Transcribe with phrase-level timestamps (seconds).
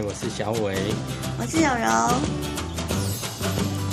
[0.00, 0.74] 嗨，我是小伟。
[1.38, 2.14] 我是柔柔。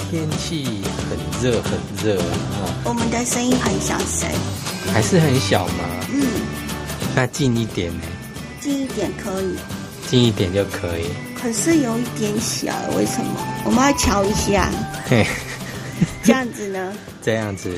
[0.09, 2.73] 天气很热，很热哦！
[2.85, 4.29] 我们的声音很小声，
[4.93, 5.83] 还是很小吗？
[6.13, 6.25] 嗯，
[7.13, 8.03] 那近一点呢？
[8.61, 9.55] 近一点可以，
[10.07, 11.07] 近一点就可以。
[11.37, 13.35] 可是有一点小，为什么？
[13.65, 14.69] 我们要瞧一下。
[15.09, 15.27] 嘿，
[16.23, 16.93] 这样子呢？
[17.21, 17.75] 这样子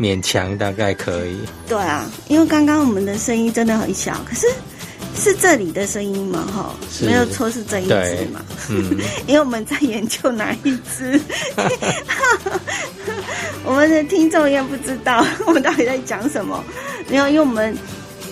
[0.00, 1.40] 勉强大概可以。
[1.68, 4.46] 对啊，因为刚刚我们的声音真的很小，可是
[5.16, 6.46] 是这里的声音吗？
[6.52, 8.40] 哈，没有错，是这一只嘛？
[8.70, 8.96] 嗯，
[9.26, 11.20] 因为我们在研究哪一只，
[13.64, 16.62] 我们的听众也不知道 我们到底在讲什么。
[17.08, 17.76] 没有，因为我们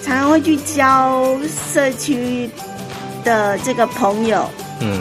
[0.04, 1.38] 常常会去教
[1.72, 2.48] 社区
[3.24, 4.48] 的这个朋友，
[4.80, 5.00] 嗯，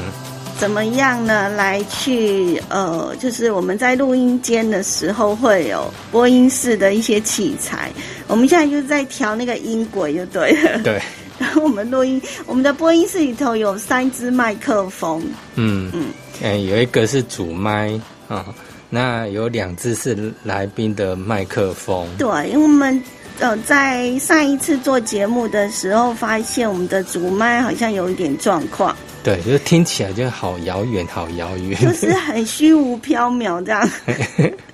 [0.60, 1.50] 怎么样呢？
[1.50, 7.92] 来去呃，就是我们在录音间的时候会有播音室的一些器材，
[8.28, 10.80] 我们现在就是在调那个音轨，就对了。
[10.84, 11.02] 对，
[11.42, 15.24] 然 后我们录音，我们的播音室里头有三支麦克风，
[15.56, 16.06] 嗯嗯，
[16.44, 18.46] 哎，有一个是主麦啊，
[18.92, 22.08] 那有两只是来宾的麦克风。
[22.20, 23.04] 对，因为我们
[23.40, 31.82] 呃在上一次做节目的时候，发现我们的主麦好像有一点状况，对，就是听起来就好遥远，好遥远。
[31.82, 33.90] 就是很虚无缥缈这样，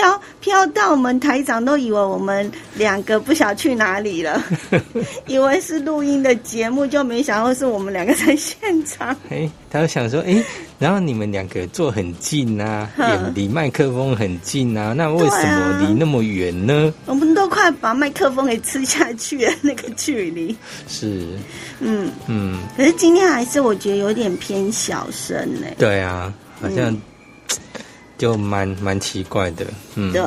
[0.00, 4.42] 飘飘到我们台长都以为我们两个不晓去哪里了，
[5.26, 9.14] 以为是录音的节目，就没想到是我们两个在现场。
[9.28, 10.42] 哎，他就想说，哎，
[10.78, 16.92] 然后你们两个坐很近啊，哼也离麦克风很近啊，那为什么离那么远呢？
[17.04, 20.56] 我们都快把麦克风给吃下去了，那个距离。
[20.88, 21.26] 是，
[21.80, 25.66] 嗯，嗯，可是今天还是我觉得有点偏小声呢。
[25.76, 27.00] 对啊，好像嗯
[28.20, 30.22] 就蛮蛮奇怪的，嗯，对，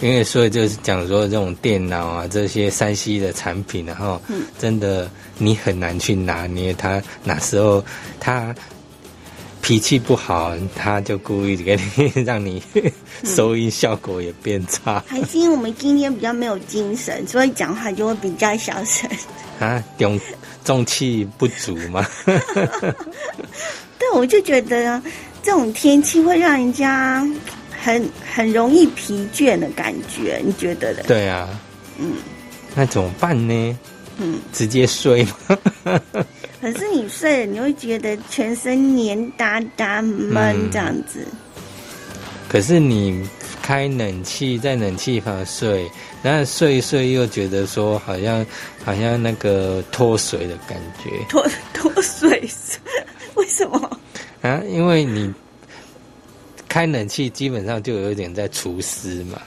[0.00, 7.84] 因为所以就是讲说这种电脑啊这些山西的产品、然后嗯真的你很难去拿捏它哪时候
[8.18, 8.54] 它
[9.60, 12.62] 脾气不好，他就故意给你 让你
[13.24, 19.06] 收音效果也变差还是因为我们今天比较没有精神，所以讲话就会比较小声。
[19.60, 20.18] 啊，中
[20.64, 22.06] 中气不足嘛。
[23.98, 25.02] 对，我就觉得
[25.42, 27.26] 这种天气会让人家
[27.70, 31.02] 很很容易疲倦的感觉，你觉得呢？
[31.06, 31.48] 对啊，
[31.98, 32.14] 嗯
[32.74, 33.78] 那怎么办呢？
[34.18, 34.38] 嗯。
[34.52, 35.58] 直接睡吗？
[36.60, 41.26] 可是你睡了，你会觉得全身黏哒哒闷嗯这样子。
[42.48, 43.26] 可是你
[43.62, 45.88] 开冷气，在冷气房睡，
[46.22, 48.44] 然后睡一睡又觉得说好像
[48.84, 52.48] 好像那个脱水的感觉脱 脱水，
[53.34, 53.97] 为什么？
[54.42, 55.32] 啊，因为你
[56.68, 59.40] 开冷气基本上就有点在除湿嘛，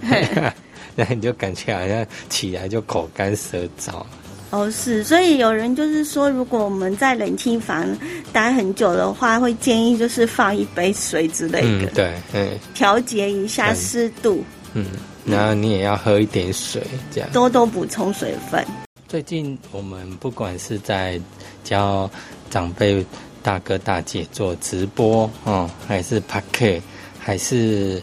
[0.96, 4.04] 然后你就感觉好像起来就口干舌燥。
[4.50, 7.86] 哦，是，所以有人就是说，如果我们在冷气房
[8.32, 14.86] 待很久的话，会建议就是放一杯水之类的，，嗯对，嗯调节一下嗯湿度，嗯，
[15.24, 17.30] 然后你也要喝一点水，这样。
[17.32, 18.64] 多多补充水分。
[19.06, 21.20] 最近我们不管是在
[21.62, 22.10] 教
[22.50, 23.06] 长辈
[23.42, 26.82] 大哥大姐做直播哦，还是 p a k e
[27.18, 28.02] 还是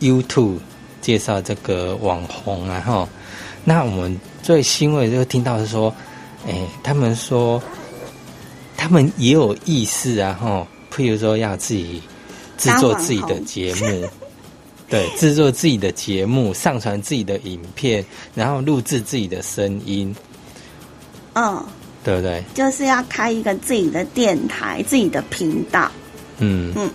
[0.00, 0.58] YouTube
[1.00, 3.08] 介绍这个网红啊哈，
[3.64, 5.94] 那我们最欣慰的就听到是说，
[6.46, 7.62] 哎，他们说
[8.76, 12.02] 他们也有意识啊哈，譬如说要自己
[12.56, 14.08] 制作自己的节目。
[14.88, 18.04] 对，制作自己的节目，上传自己的影片，
[18.34, 20.12] 然后录制自己的声音，
[21.34, 21.64] 嗯，
[22.02, 22.42] 对不对？
[22.54, 25.90] 就是要开一个自己的电台、自己的频道。
[26.38, 26.90] 嗯嗯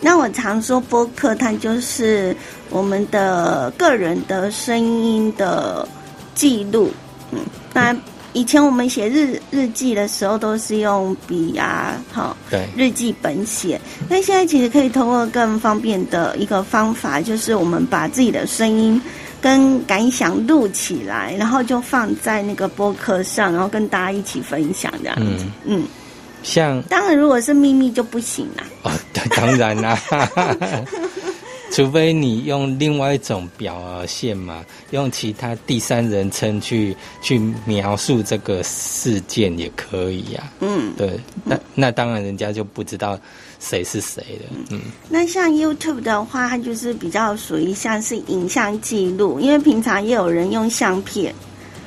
[0.00, 2.36] 那我常说播客，它就是
[2.68, 5.88] 我们的个人的声音的
[6.34, 6.90] 记录。
[7.32, 7.38] 嗯，
[7.72, 7.96] 那
[8.34, 13.80] 以前我们写日日记的时候，都是用笔啊，好对，日记本写。
[14.06, 19.00] 那现在其实可以通过更方便的一个方法，就是我们把自己的声音
[19.44, 25.44] 跟感想录起来，然后就放在那个播客上，然后跟大家一起分享这样子。
[25.66, 25.84] 嗯，嗯，
[26.42, 28.64] 像当然如果是秘密就不行啦。
[28.84, 28.90] 哦，
[29.36, 30.00] 当然啦、
[31.72, 40.94] 除非你用另外一种表现嘛，用其他第三人称去去描述这个事件也可以呀、嗯。
[40.96, 43.18] 对，那那当然人家就不知道
[43.64, 44.44] 谁是谁的。
[44.70, 51.34] 嗯那像 YouTube 的话，它就是比较属于像是影像记录，因为平常也有人用相片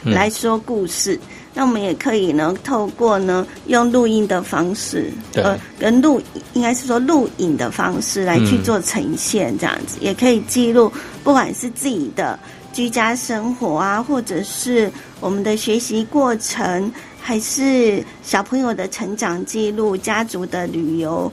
[0.03, 1.19] 嗯来说故事，
[1.53, 6.19] 那我们也可以呢，透过呢用录音的方式，对呃，跟录
[6.53, 10.91] 应该是说录影的方式来去嗯做呈现，这样子、也可以记录，
[11.23, 12.39] 不管是自己的
[12.73, 16.91] 居家生活啊，或者是我们的学习过程。
[17.19, 21.29] 还是小朋友的成长记录、家族的旅游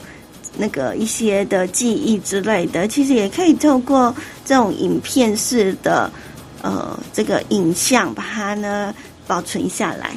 [0.56, 4.14] 那个一些的记忆之类的，其实也可以透过
[4.44, 6.10] 这种影片式的
[6.62, 8.94] 呃这个影像，把它呢
[9.26, 10.10] 保存下来。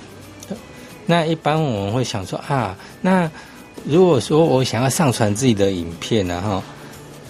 [1.06, 3.30] 那一般我们会想说啊，那
[3.86, 6.62] 如果说我想要上传自己的影片，然后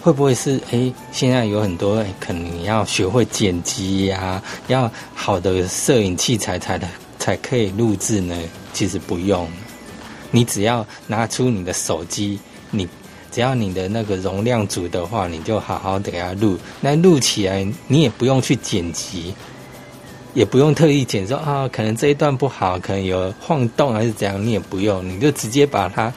[0.01, 6.87] 会不会是哎，现在有很多可能你要学会剪辑呀，要好的摄影器材才的。
[7.19, 8.33] 才可以录制呢？
[8.71, 9.49] 其实不用，
[10.31, 12.39] 你只要拿出你的手机，
[12.71, 12.87] 你
[13.31, 16.57] 只要你的那个容量足的话，你就好好的给它录。
[16.81, 19.33] 那录起来，你也不用去剪辑，
[20.33, 26.11] 也不用特意剪说啊，可能这一段不好，可能有晃动还是怎样，你也不用，你就直接把它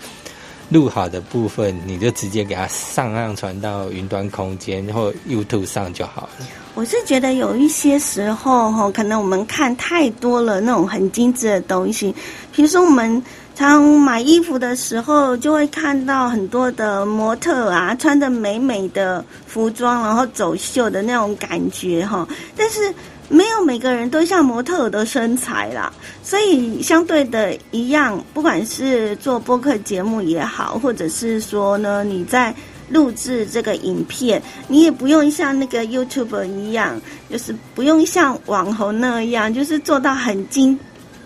[0.70, 6.46] 录好的部分，你就直接给它上上传到云端空间或 YouTube 上就好了。
[6.76, 12.14] 我是觉得有一些时候哈，可能我们看太多了那种很精致的东西，
[12.54, 13.20] 比如说我们
[13.54, 22.26] 常买衣服的时候，就会看到很多的模特啊，穿的美美的服装，然后走秀的那种感觉哈。
[22.56, 22.92] 但是
[23.28, 25.92] 没有每个人都像模特的身材啦，
[26.22, 32.54] 所以相对的一样，不管是做播客节目也好，或者是说呢，你在。
[32.92, 37.00] 录制这个影片，你也不用像那个 YouTube 一样，
[37.30, 40.76] 就是不用像网红那样，就是做到很精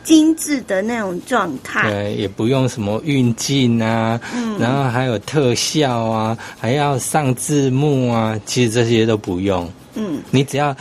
[0.04, 1.90] 精致的那种状态。
[1.90, 9.68] 对，也不用什么运镜啊，嗯，然后还有特效啊，还要上字幕啊，其实这些都不用。
[9.94, 10.76] 嗯，你只要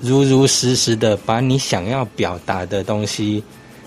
[0.00, 3.42] 如如实实的把你想要表达的东西，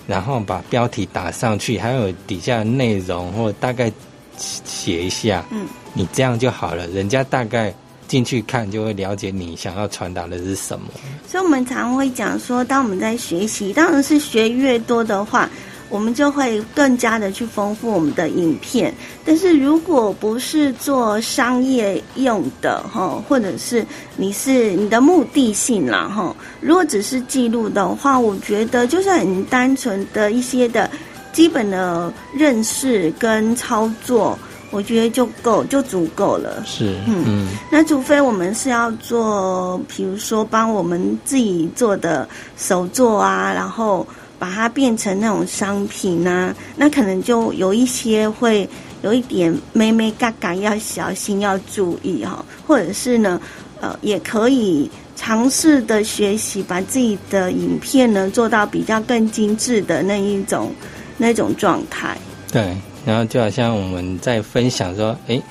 [0.07, 3.91] 然后把标题打上去，还有底下内容或大概
[4.37, 5.67] 写一下，嗯。
[5.91, 7.73] 你这样就好了，人家大概
[8.09, 10.87] 进去看就会了解你想要传达的是什么。
[11.29, 15.47] 所以，我们常会讲说，当我们在学习，当然是学越多的话，
[15.89, 18.91] 我们就会更加的去丰富我们的影片。
[19.23, 23.85] 但是，如果不是做商业用的哈，或者是
[24.17, 30.89] 你是你的目的性啦哈，如果只是记录的话，我觉得就是很单纯的一些的
[31.31, 34.37] 基本的认识跟操作。
[34.71, 36.63] 我觉得就够，就足够了。
[36.65, 44.05] 是，嗯，那除非我们是要做，比如说帮我们自己做的手作啊，然后
[44.37, 48.69] 把它变成那种商品啊，那可能就有一些会
[49.01, 52.45] 有一点妹妹嘎嘎，要小心要注意哈。
[52.67, 53.41] 或者是呢，
[53.81, 60.71] 呃，也可以尝试的学习，把自己的影片呢做到比较更精致的那一种
[61.17, 62.15] 那种状态。
[62.51, 62.77] 对。
[63.05, 65.41] 然后就好像我们在分享说，哎，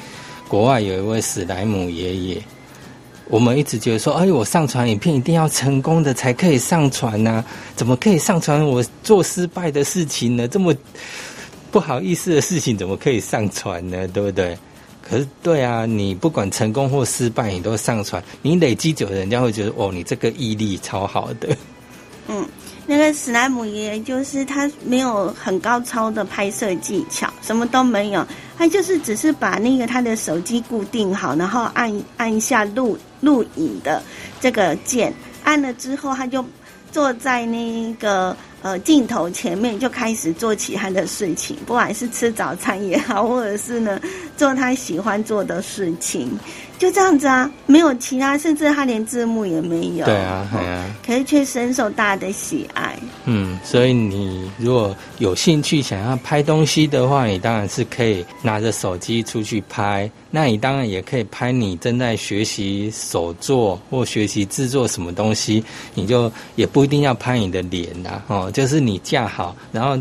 [0.49, 2.43] 国外有一位史莱姆爷爷，
[3.29, 10.47] 我们一直觉得说，哎，我上传影片一定要成功的才可以上传呐，怎么可以上传我做失败的事情呢？
[10.47, 10.75] 这么
[11.71, 14.07] 不好意思的事情怎么可以上传呢？
[14.09, 14.57] 对不对？
[15.03, 21.57] 可是对啊，你不管成功或失败，你都上传，你累积久了，人家会觉得哦，你这个毅力超好的。
[22.29, 22.47] 嗯。
[22.91, 28.27] 那个史莱姆爷爷就是他没有很高超的拍摄技巧，什么都没有，
[28.57, 34.03] 他就是只是把那个他的手机固定好，然后按按一下录录影的
[34.41, 35.13] 这个键，
[35.45, 36.43] 按了之后他就
[36.91, 44.01] 坐在那个呃镜头前面就开始做其他的事情，不管是吃早餐也好，或者是呢
[44.35, 46.39] 做他喜欢做的事情。
[46.79, 50.05] 就这样子啊，没有其他，甚至他连字幕也没有。
[50.05, 50.87] 对啊，对啊。
[51.05, 52.97] 可是却深受大家的喜爱。
[53.25, 60.09] 嗯，所以你如果有兴趣想要拍东西的话，你当然是可以拿着手机出去拍。
[60.31, 70.01] 那你当然也可以拍你正在学习手作或学习制作什么东西，你就也不一定要拍你的脸呐，哦，就是你架好，然后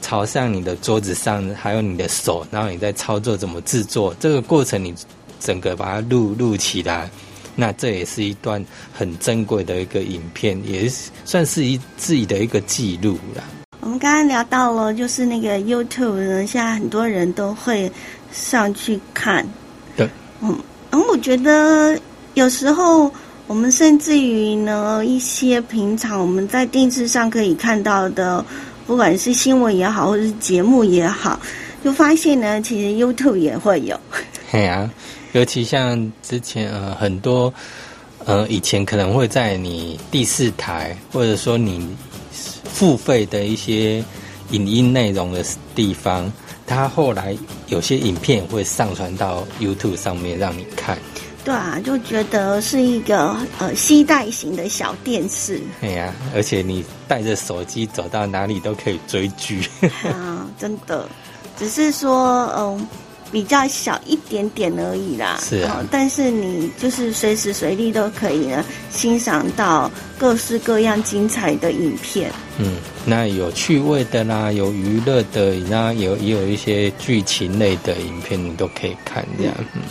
[0.00, 4.92] 朝向你的桌子上，还有你的手，然后你在操作怎么制作，这个过程你。
[5.40, 7.10] 整个把它录录起来，
[7.56, 10.88] 那这也是一段很珍贵的一个影片，也
[11.24, 13.42] 算是一自己的一个记录了。
[13.80, 17.90] 我们刚刚聊到了，就是那个 YouTube 呢，现在很多人都会
[18.30, 19.44] 上去看。
[19.96, 20.08] 对，
[20.42, 20.56] 嗯，
[20.90, 21.98] 然后我觉得
[22.34, 23.10] 有时候
[23.46, 28.44] 我们甚至于呢，一些平常我们在电视上可以看到的，
[28.86, 31.40] 不管是新闻也好，或者是节目也好，
[31.82, 33.98] 就发现呢，其实 YouTube 也会有。
[34.52, 34.88] 对啊。
[35.32, 37.52] 尤其像之前呃很多
[38.24, 41.96] 呃以前可能会在你第四台或者说你
[42.64, 44.04] 付费的一些
[44.50, 45.44] 影音内容的
[45.74, 46.30] 地方，
[46.66, 47.36] 它后来
[47.68, 50.98] 有些影片会上传到 YouTube 上面让你看。
[51.44, 55.60] 对啊，就觉得是一个呃携带型的小电视。
[55.80, 59.62] 哎呀，而且你带着手机走到哪里都可以追剧。
[60.04, 61.08] 啊，真的，
[61.56, 62.86] 只是说嗯。
[63.32, 72.30] 比较小一点点而已啦，是啊，但是你就是随时随地都可以呢欣赏到各式各样精彩的影片。
[72.58, 79.54] 嗯，那有趣味的啦，有娱乐的，那有也有一些剧情类的影片，你都可以看这样。
[79.74, 79.82] 嗯，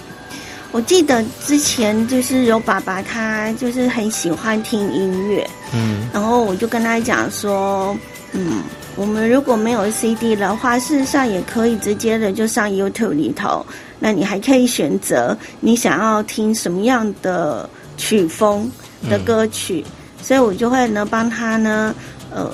[0.71, 7.97] 我记得之前就是有爸爸他就是很喜欢听音乐，嗯，然后我就跟他讲说，
[8.33, 8.61] 嗯。
[8.99, 13.65] 我们如果没有 CD 的话，事实上也可以直接的就上 YouTube 里头。
[13.97, 18.69] 那你还可以选择你想要听什么样的曲风
[19.09, 19.85] 的歌曲，
[20.21, 21.95] 所以我就会呢帮他呢，
[22.29, 22.51] 呃，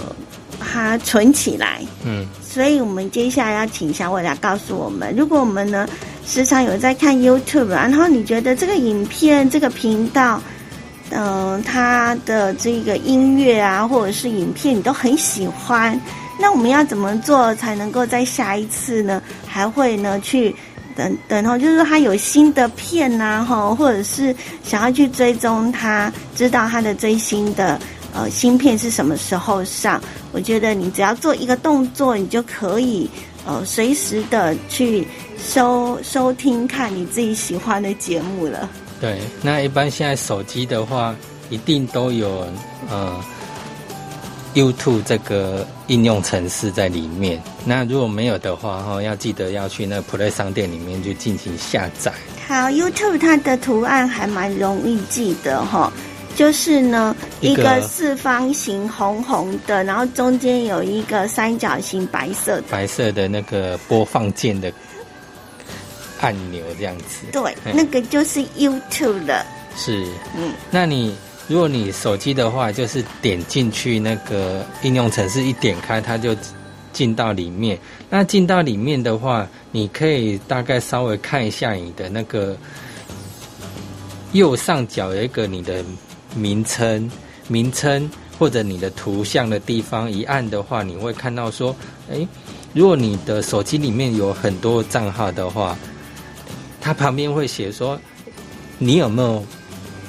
[0.59, 1.81] 把它存起来。
[2.05, 5.87] 嗯，所以我们接下来要请小伟来告诉我们，如果我们呢
[6.27, 10.39] 时常有在看 YouTube，然后你觉得这个影片这个频道，
[11.09, 15.99] 嗯，它的这个音乐啊或者是影片你都很喜欢。
[16.37, 19.21] 那我们要怎么做才能够在下一次呢？
[19.47, 20.53] 还会呢去
[20.95, 27.79] 等等哈，就是说他有新的片呐哈，或者是想要去追踪他，知道他的最新的
[28.13, 30.01] 呃新片是什么时候上？
[30.33, 33.09] 我觉得你只要做一个动作，你就可以
[33.45, 38.69] 呃随时的去收收听看你自己喜欢的节目了。
[38.99, 41.15] 对，那一般现在手机的话，
[41.49, 42.45] 一定都有
[42.89, 43.23] 呃。
[44.55, 52.11] YouTube 这个应用程式在里面，那如果没有的话，哈，要记得要去那 Play 商店里面去进行下载。
[52.47, 55.91] 好，YouTube 它的图案还蛮容易记得哈，
[56.37, 64.71] 就是呢一个四方形红红的，然后中间有一个三角形白色的白色的那个播放键的
[66.21, 67.27] 按钮这样子。
[67.33, 69.45] 对，那个就是 YouTube 的。
[69.75, 70.07] 是，
[70.37, 71.13] 嗯，那你。
[71.47, 76.35] 如果你手机的话，就是点进去那个应用程式，一点开它就
[76.91, 77.77] 进到里面。
[78.09, 82.57] 那进到里面的话，你可以大概稍微看一下你的那个
[84.31, 85.85] 右上角有一个你的
[86.35, 87.11] 名称、
[87.47, 88.09] 名称
[88.39, 91.75] 或者你的图像的地方，一按的话，你会看到说，
[92.11, 92.27] 哎，
[92.73, 95.77] 如果你的手机里面有很多账号的话，
[96.81, 97.99] 它旁边会写说，
[98.79, 99.45] 你有没有？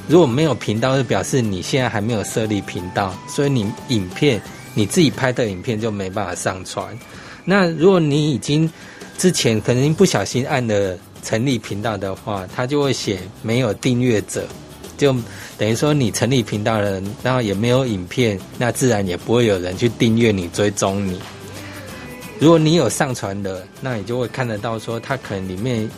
[0.09, 4.41] 如果没有频道，就表示你现在还没有设立频道，所以你影片
[4.75, 6.97] 你自己拍的影片就没办法上传。
[7.45, 8.71] 那如果你已经
[9.19, 14.47] 之前可能不小心按了成立频道的话，它就会写没有订阅者，
[14.97, 15.15] 就
[15.59, 21.21] 等于说你成立频道了，然后也没有影片，那自然也不会有人去订阅你、追踪你。
[22.39, 25.89] 如果你有上传的，那你就会看得到说它可能里面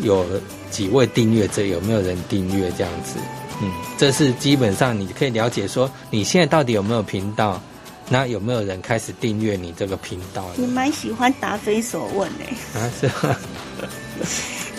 [0.00, 0.26] 有
[0.70, 3.18] 几位订阅者，有没有人订阅这样子。
[3.62, 7.60] 嗯，这是基本上你可以了解说你现在到底有没有频道，
[8.08, 10.44] 那有没有人开始订阅你这个频道？
[10.56, 12.80] 你蛮喜欢答非所问哎。
[12.80, 13.36] 啊，是吗？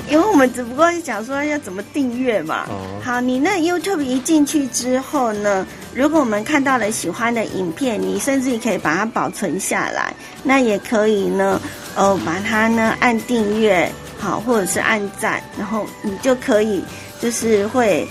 [0.07, 2.65] 因为我们只不过是讲说要怎么订阅嘛。
[2.69, 3.01] 哦。
[3.03, 10.13] 好，你那 YouTube 一进去之后呢，如果我们看到了喜欢的影片，你甚至可以把它保存下来，
[10.43, 11.59] 那也可以呢，
[11.95, 16.83] 呃，把它呢按订阅，好，或者是按赞，然后你就可以
[17.21, 18.07] 就是会。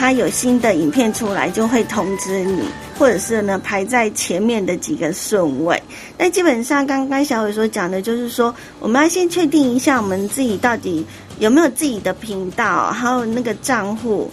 [0.00, 2.62] 它有新的影片出来，就会通知你，
[2.98, 5.78] 或者是呢排在前面的几个顺位。
[6.16, 11.04] 那基本上刚刚小伟所讲的，就是说我们要先确定一下我们自己到底
[11.38, 14.30] 有没有自己的频道，还有那个账户，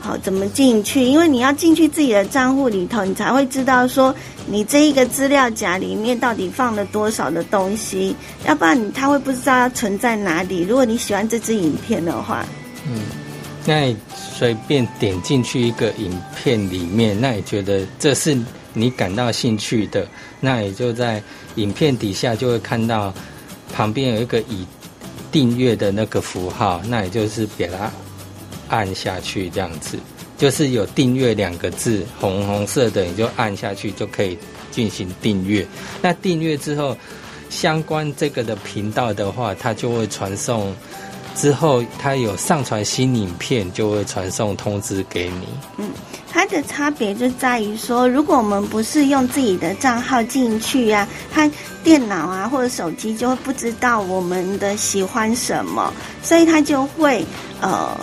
[0.00, 1.02] 好怎么进去？
[1.04, 4.14] 因为你要进去自己的账户里头，你才会知道说
[4.46, 10.62] 你这一个资料夹里面到底放了多少的东西，要不然他会不知道它存在哪里。
[10.62, 12.42] 如果你喜欢这支影片的话，
[12.88, 13.00] 嗯，
[13.64, 13.94] 那。
[14.36, 18.36] 随便点进去一个影片里面，那你觉得这是
[18.72, 20.04] 你感到兴趣的，
[20.40, 21.22] 那也就在
[21.54, 23.14] 影片底下就会看到
[23.72, 24.66] 旁边有一个已
[25.30, 27.92] 订阅的那个符号，那也就是给它
[28.68, 29.96] 按下去，这样子
[30.36, 34.36] 就是有订阅两个字，红红色的，你就按下去就可以
[34.72, 35.64] 进行订阅。
[36.02, 36.96] 那订阅之后，
[37.50, 40.74] 相关这个的频道的话，它就会传送。
[41.34, 45.48] 之后，他有上传新影片，就会传送通知给你。
[45.78, 45.90] 嗯，
[46.30, 51.50] 它的差别就在于说，如果我们不是用自己的账号进去呀，它
[51.82, 57.24] 电脑啊或者手机就会不知道我们的喜欢什么，所以它就会
[57.60, 57.98] 呃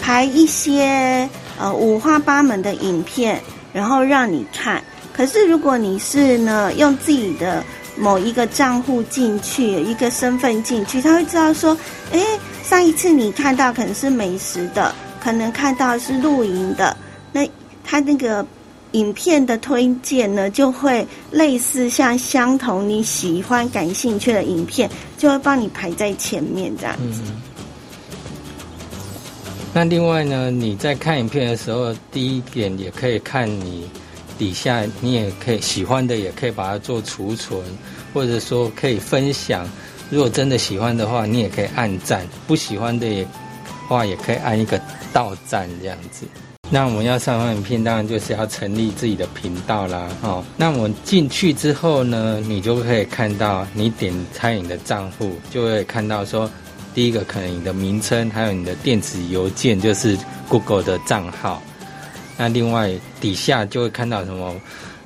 [0.00, 3.42] 排一些呃五花八门的影片，
[3.72, 4.82] 然后让你看。
[5.12, 7.64] 可是如果你是呢用自己的
[7.96, 11.76] 某一个账户进去，一个身份进去，他会知道说，
[12.12, 12.20] 哎。
[12.68, 16.94] 上一次你看到可能是美食的，可能看到是露营的，
[17.32, 17.48] 那
[17.82, 18.44] 他那个
[18.92, 27.22] 影片的推荐呢，就会类似像相同你喜欢、感兴趣的影片，就会帮你排在前面这样子。
[29.72, 33.88] 那另外呢，你在看影片的时候，第一点也可以看你
[34.36, 37.58] 底下，你也可以喜欢的，也可以把它做储存，
[38.12, 39.66] 或者说可以分享。
[40.10, 43.26] 如果真的喜欢的话，你也可以按赞；不喜欢的也
[43.88, 44.80] 话，也可以按一个
[45.12, 46.26] 倒赞这样子。
[46.70, 50.08] 那我们要上传影片，当然就是要成立自己的频道啦。
[50.22, 56.50] 哦，那我们进去之后呢，你就可以看到，你点餐饮的账户，就会看到说。
[56.94, 61.62] 第一个可能你的名称，还有你的电子邮件，就是 Google 的账号。
[62.36, 64.52] 那另外底下就会看到什么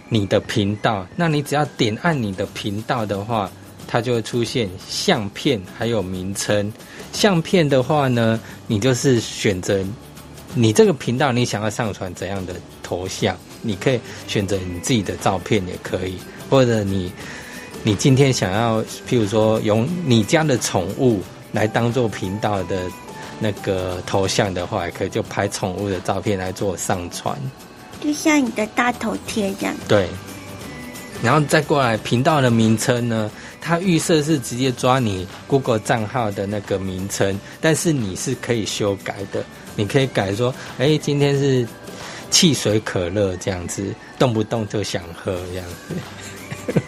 [0.08, 1.06] 你的频道。
[1.16, 3.50] 那你只要点按你的频道的话，
[3.92, 6.72] 它就会出现相片还有名称。
[7.12, 9.84] 相片的话呢，你就是选择
[10.54, 16.16] 你这个频道你想要上传怎样的头像，你可以选择你自己的照片也可以，
[16.48, 17.12] 或者你
[17.82, 21.20] 你今天想要，譬如说用你家的宠物。
[21.54, 22.90] 来当做频道的
[23.38, 27.38] 那个头像的话，也可以就拍宠物的照片来做上传，
[28.00, 29.76] 就像你的大头贴这样。
[29.86, 30.08] 对，
[31.22, 39.44] 然后再过来频道的名称呢，它预设是直接抓你 Google 账号的那个名称，但是你是可以修改的，
[39.76, 41.66] 你可以改说，哎，今天是
[42.30, 46.80] 汽水可乐这样子，动不动就想喝这样子。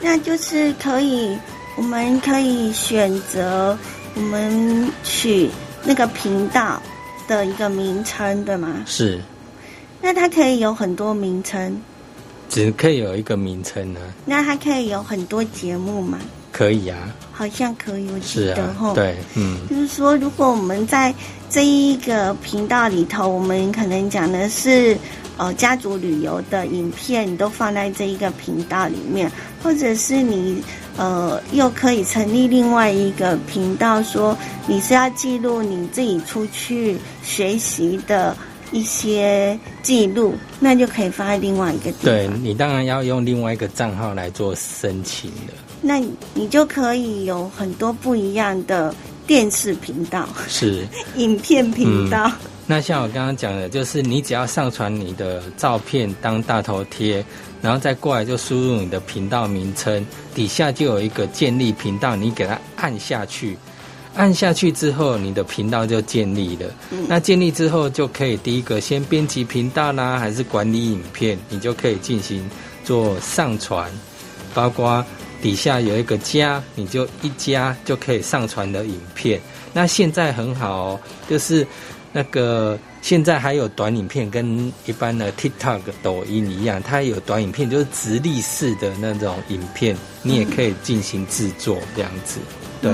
[0.00, 1.36] 那就是可以。
[1.74, 3.74] 我们可以选择
[4.14, 5.48] 我们取
[5.84, 6.78] 那个频道
[7.26, 8.84] 的一个名称，对吗？
[8.84, 9.18] 是。
[10.02, 11.80] 那它可以有很多名称。
[12.52, 14.00] 只可以有一个名称呢？
[14.26, 16.18] 那它可以有很多节目吗？
[16.52, 16.98] 可以啊。
[17.32, 18.92] 好像可以，我记得哈。
[18.94, 19.66] 对，嗯。
[19.70, 21.14] 就是说，如果我们在
[21.48, 24.96] 这一个频道里头，我们可能讲的是。
[25.38, 30.62] 呃，家族旅游的影片你都放在这一个频道里面，或者是你
[30.98, 34.36] 呃又可以成立另外一个频道，说
[34.66, 38.36] 你是要记录你自己出去学习的
[38.72, 42.04] 一些记录，那就可以放在另外一个地方。
[42.04, 45.52] 对你当然要用另外一个账号来做申请的。
[45.80, 46.00] 那
[46.34, 48.94] 你就可以有很多不一样的
[49.26, 52.30] 电视频道，是 影片频道。
[52.64, 57.22] 那像我刚刚讲的，就是你只要上传你的照片当大头贴，
[57.60, 63.58] 然后再过来就输入你的频道名称，底下就有一个建立频道，你给它按下去，
[64.14, 66.66] 按下去之后，你的频道就建立了。
[67.08, 72.48] 那建立之后，就可以第一个先编辑频道啦，还是管理影片，你就可以进行
[72.84, 73.90] 做上传，
[74.54, 75.04] 包括
[75.40, 79.40] 底下有一个加，你就一加就可以上传的影片。
[79.72, 81.66] 那现在很好哦，就是。
[82.14, 92.38] 那个现在还有短影片，跟一般的 TikTok、抖音一样，它有短影片，就是直立式的那种影片，你也可以进行制作这样子。
[92.82, 92.92] 对，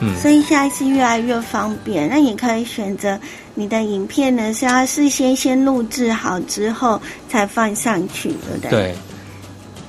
[0.00, 2.08] 嗯，所以现在是越来越方便。
[2.08, 3.18] 那你可以选择
[3.54, 8.70] 你的影片呢，是要事先先录制好之后才放上去，对不对？
[8.70, 8.94] 对。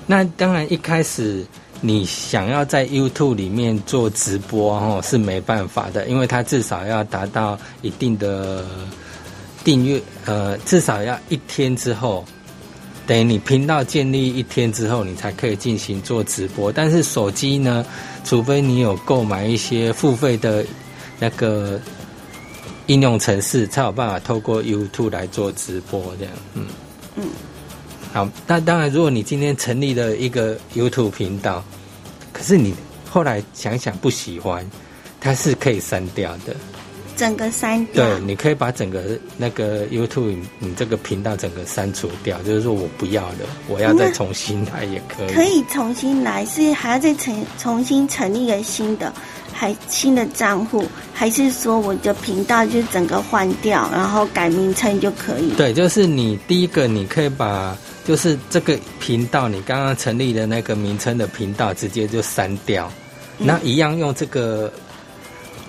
[0.05, 1.45] 那当然一开始。
[1.79, 8.65] 你想要在 YouTube 里面做直播哦，是没办法的，因为它至少要达到一定的
[9.63, 12.25] 订阅，呃，至少要一天之后，
[13.07, 16.69] 等于你频道建立一天之后，你才可以进行做直播。
[16.71, 17.85] 但是手机呢，
[18.25, 20.65] 除非你有购买一些付费的
[21.17, 21.79] 那个
[22.87, 26.33] 应用程式，才有办法透过 YouTube 来做直播这样。
[26.53, 26.65] 嗯
[27.15, 27.23] 嗯。
[28.13, 31.63] 好，那当然，如果你今天成立了一个 YouTube 频道，
[32.33, 32.73] 可是你
[33.09, 34.69] 后来想想不喜欢，
[35.19, 36.55] 它是可以删掉的。
[37.17, 38.05] 整个删掉？
[38.05, 45.33] 对，你可以把整个那个 YouTube 你这个频道整个删除掉，就是说我不要了，我要再重新来也可以。
[45.33, 49.11] 可以重新来，是还要再成重新成立一个新的，
[49.51, 55.51] 还新的账户，还是说我的频道就整个换掉，然后改名称就可以？
[55.57, 57.75] 对，就是你第一个你可以把。
[58.07, 62.89] 就是这个频道，你刚刚成立的那个名称的频道，直接就删掉。
[63.37, 64.71] 那一样用这个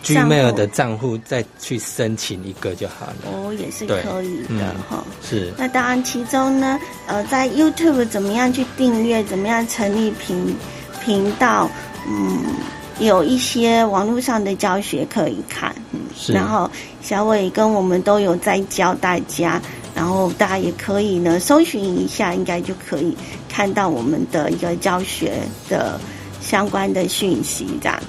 [0.04, 3.14] Gmail 的账户再去申请一个就好了。
[3.26, 5.04] 哦，也是可以的哈。
[5.22, 5.52] 是。
[5.56, 10.54] 那当然，其中呢，呃，在 YouTube 怎么样去订阅，怎么样成立频
[11.04, 11.70] 频道，
[12.06, 12.42] 嗯，
[12.98, 15.74] 有一些网络上的教学可以看。
[15.92, 16.32] 嗯，是。
[16.32, 16.70] 然后
[17.02, 19.60] 小伟跟我们都有在教大家。
[19.94, 23.16] 然后大家也可以呢，搜寻一下，应该就可以
[23.48, 25.98] 看到我们的一个教学的
[26.40, 28.00] 相关的讯息，这样。